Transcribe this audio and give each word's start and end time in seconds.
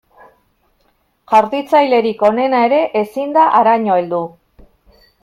Jaurtitzailerik 1.33 2.25
onena 2.29 2.63
ere 2.71 2.79
ezin 3.05 3.37
da 3.37 3.45
haraino 3.59 3.99
heldu. 4.01 4.23